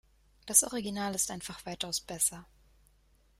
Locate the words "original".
0.63-1.13